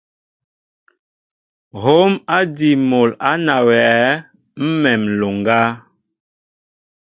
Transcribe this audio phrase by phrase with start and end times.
[1.81, 4.07] Hǒm ádí mol á nawyɛέ
[4.65, 5.61] ḿmem nloŋga.